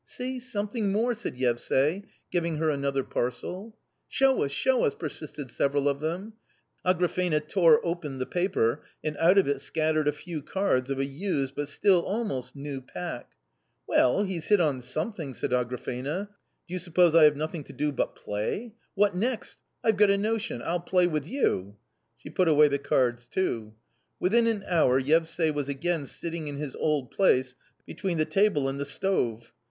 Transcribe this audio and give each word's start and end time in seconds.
"See, 0.17 0.39
something 0.39 0.91
more!" 0.91 1.13
said 1.13 1.35
Yevsay, 1.35 2.05
giving 2.31 2.57
her 2.57 2.71
another 2.71 3.03
^ 3.03 3.07
parcel. 3.07 3.63
k) 4.11 4.25
1" 4.25 4.33
Show 4.33 4.41
us, 4.43 4.51
show 4.51 4.83
us!" 4.83 4.95
persisted 4.95 5.51
several 5.51 5.87
of 5.87 5.99
them. 5.99 6.33
Agrafena 6.83 7.29
>> 7.29 7.29
,v 7.29 7.35
I 7.35 7.39
tore 7.47 7.85
open 7.85 8.17
the 8.17 8.25
paper, 8.25 8.81
and 9.03 9.15
out 9.17 9.37
of 9.37 9.47
it 9.47 9.61
scattered 9.61 10.07
a 10.07 10.11
few 10.11 10.41
cards 10.41 10.89
of 10.89 10.97
a 10.97 11.03
(V 11.03 11.07
I 11.07 11.11
used 11.13 11.53
but 11.55 11.67
still 11.67 11.99
almost 12.01 12.55
new 12.55 12.81
pack. 12.81 13.33
"—1" 13.85 13.95
Well, 13.99 14.23
he's 14.23 14.47
hit 14.47 14.59
on 14.59 14.81
something!" 14.81 15.35
said 15.35 15.51
Agrafena;" 15.51 16.29
do 16.67 16.73
you 16.73 16.79
Ssuppose 16.79 17.13
I 17.13 17.25
have 17.25 17.37
nothing 17.37 17.63
to 17.65 17.73
do 17.73 17.91
but 17.91 18.15
play? 18.15 18.73
what 18.95 19.13
next! 19.13 19.59
I've 19.83 19.97
got 19.97 20.09
a 20.09 20.17
notion. 20.17 20.63
I'll 20.65 20.79
play 20.79 21.05
with 21.05 21.27
you!" 21.27 21.75
She 22.17 22.31
put 22.31 22.47
away 22.47 22.69
the 22.69 22.79
cards 22.79 23.27
too. 23.27 23.75
Within 24.19 24.47
an 24.47 24.63
hour 24.67 24.99
Yevsay 24.99 25.53
was 25.53 25.69
again 25.69 26.07
sitting 26.07 26.47
in 26.47 26.57
his 26.57 26.75
old 26.77 27.11
place 27.11 27.53
between 27.85 28.17
the 28.17 28.25
table 28.25 28.67
and 28.67 28.79
the 28.79 28.83
store. 28.85 29.41